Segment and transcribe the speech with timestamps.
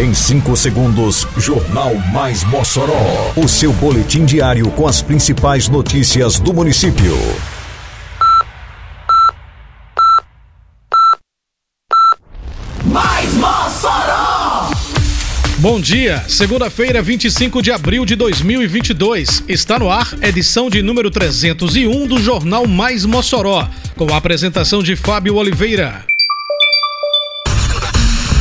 [0.00, 3.34] Em 5 segundos, Jornal Mais Mossoró.
[3.36, 7.14] O seu boletim diário com as principais notícias do município.
[12.82, 14.70] Mais Mossoró!
[15.58, 19.44] Bom dia, segunda-feira, 25 de abril de 2022.
[19.46, 24.96] Está no ar, edição de número 301 do Jornal Mais Mossoró, com a apresentação de
[24.96, 26.09] Fábio Oliveira.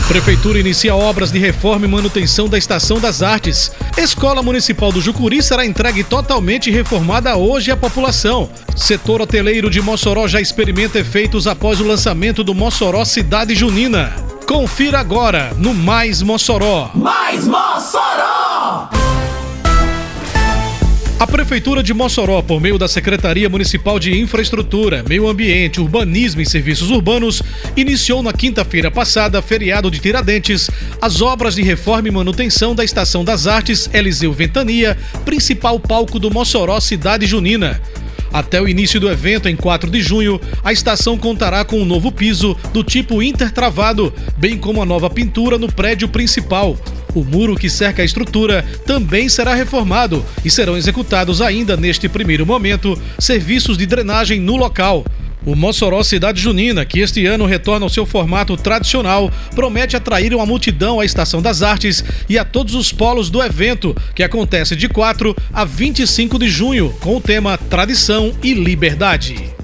[0.10, 3.72] Prefeitura inicia obras de reforma e manutenção da Estação das Artes.
[3.96, 8.50] Escola Municipal do Jucuri será entregue totalmente reformada hoje à população.
[8.76, 14.12] Setor hoteleiro de Mossoró já experimenta efeitos após o lançamento do Mossoró Cidade Junina.
[14.48, 16.90] Confira agora no Mais Mossoró.
[16.96, 18.99] Mais Mossoró!
[21.20, 26.46] A Prefeitura de Mossoró, por meio da Secretaria Municipal de Infraestrutura, Meio Ambiente, Urbanismo e
[26.46, 27.44] Serviços Urbanos,
[27.76, 33.26] iniciou na quinta-feira passada, feriado de Tiradentes, as obras de reforma e manutenção da Estação
[33.26, 37.82] das Artes Eliseu Ventania, principal palco do Mossoró Cidade Junina.
[38.32, 42.14] Até o início do evento, em 4 de junho, a estação contará com um novo
[42.14, 46.78] piso do tipo intertravado, bem como a nova pintura no prédio principal.
[47.14, 52.46] O muro que cerca a estrutura também será reformado e serão executados ainda neste primeiro
[52.46, 55.04] momento serviços de drenagem no local.
[55.46, 60.46] O Mossoró Cidade Junina, que este ano retorna ao seu formato tradicional, promete atrair uma
[60.46, 64.90] multidão à Estação das Artes e a todos os polos do evento, que acontece de
[64.90, 69.59] 4 a 25 de junho, com o tema Tradição e Liberdade.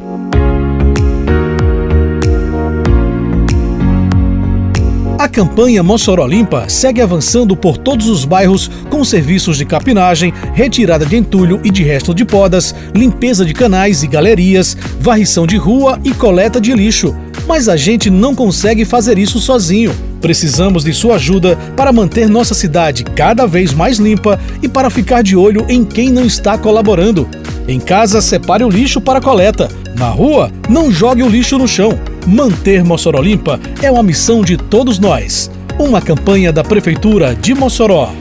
[5.26, 11.04] A campanha Mossoró Limpa segue avançando por todos os bairros com serviços de capinagem, retirada
[11.04, 16.00] de entulho e de resto de podas, limpeza de canais e galerias, varrição de rua
[16.04, 17.16] e coleta de lixo.
[17.48, 19.96] Mas a gente não consegue fazer isso sozinho.
[20.22, 25.24] Precisamos de sua ajuda para manter nossa cidade cada vez mais limpa e para ficar
[25.24, 27.28] de olho em quem não está colaborando.
[27.68, 29.70] Em casa, separe o lixo para coleta.
[29.98, 31.98] Na rua, não jogue o lixo no chão.
[32.28, 35.52] Manter Mossoró limpa é uma missão de todos nós.
[35.78, 38.12] Uma campanha da Prefeitura de Mossoró.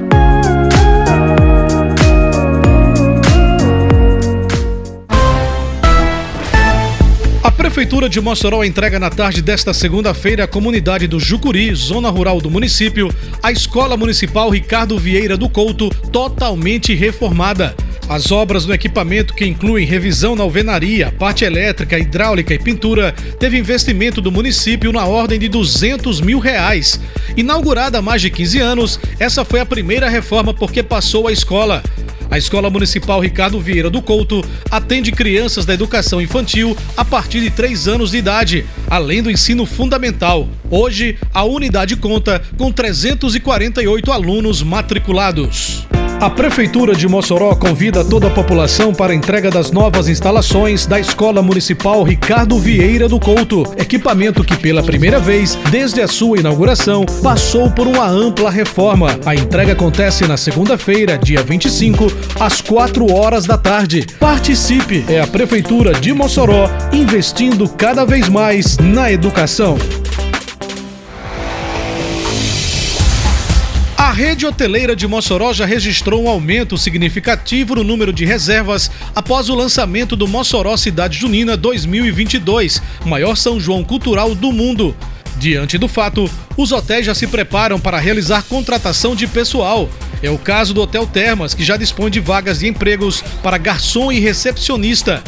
[8.04, 12.50] Prefeitura de Mossoró entrega na tarde desta segunda-feira à comunidade do Jucuri, zona rural do
[12.50, 13.10] município,
[13.42, 17.74] a Escola Municipal Ricardo Vieira do Couto, totalmente reformada.
[18.06, 23.56] As obras no equipamento, que incluem revisão na alvenaria, parte elétrica, hidráulica e pintura, teve
[23.56, 27.00] investimento do município na ordem de 200 mil reais.
[27.36, 31.82] Inaugurada há mais de 15 anos, essa foi a primeira reforma porque passou a escola.
[32.30, 37.50] A Escola Municipal Ricardo Vieira do Couto atende crianças da educação infantil a partir de
[37.50, 40.48] 3 anos de idade, além do ensino fundamental.
[40.70, 45.86] Hoje, a unidade conta com 348 alunos matriculados.
[46.24, 50.98] A Prefeitura de Mossoró convida toda a população para a entrega das novas instalações da
[50.98, 57.04] Escola Municipal Ricardo Vieira do Couto, equipamento que pela primeira vez, desde a sua inauguração,
[57.22, 59.20] passou por uma ampla reforma.
[59.26, 62.10] A entrega acontece na segunda-feira, dia 25,
[62.40, 64.06] às 4 horas da tarde.
[64.18, 65.04] Participe!
[65.06, 69.76] É a Prefeitura de Mossoró investindo cada vez mais na educação.
[74.14, 79.56] Rede hoteleira de Mossoró já registrou um aumento significativo no número de reservas após o
[79.56, 84.96] lançamento do Mossoró Cidade Junina 2022, maior São João cultural do mundo.
[85.36, 89.88] Diante do fato, os hotéis já se preparam para realizar contratação de pessoal.
[90.22, 94.12] É o caso do Hotel Termas, que já dispõe de vagas de empregos para garçom
[94.12, 95.24] e recepcionista.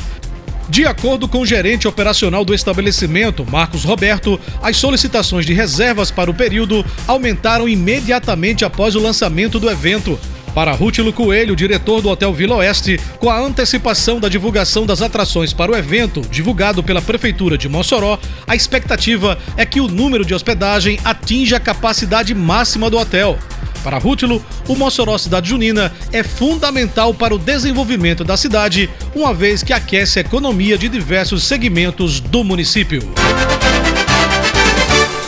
[0.69, 6.31] De acordo com o gerente operacional do estabelecimento, Marcos Roberto, as solicitações de reservas para
[6.31, 10.19] o período aumentaram imediatamente após o lançamento do evento.
[10.57, 15.53] Para Rútilo Coelho, diretor do Hotel Vila Oeste, com a antecipação da divulgação das atrações
[15.53, 20.35] para o evento, divulgado pela Prefeitura de Mossoró, a expectativa é que o número de
[20.35, 23.39] hospedagem atinja a capacidade máxima do hotel.
[23.87, 29.63] Para Rútilo, o Mossoró Cidade Junina é fundamental para o desenvolvimento da cidade, uma vez
[29.63, 33.01] que aquece a economia de diversos segmentos do município.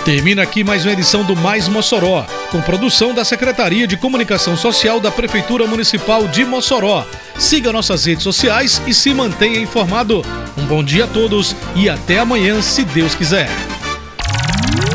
[0.04, 4.98] Termina aqui mais uma edição do Mais Mossoró, com produção da Secretaria de Comunicação Social
[4.98, 7.06] da Prefeitura Municipal de Mossoró.
[7.38, 10.26] Siga nossas redes sociais e se mantenha informado.
[10.56, 13.48] Um bom dia a todos e até amanhã, se Deus quiser.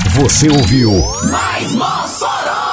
[0.09, 0.91] Você ouviu
[1.31, 2.72] Mais Mossoró!